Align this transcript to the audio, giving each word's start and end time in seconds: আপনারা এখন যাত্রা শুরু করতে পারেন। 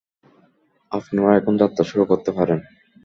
আপনারা 0.91 1.31
এখন 1.35 1.53
যাত্রা 1.57 1.83
শুরু 1.83 2.03
করতে 2.05 2.31
পারেন। 2.31 2.59